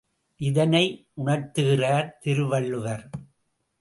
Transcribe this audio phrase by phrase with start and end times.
[0.39, 1.09] இதனை
[1.17, 3.09] உணர்த்துகிறார் திருவள்ளுவர்.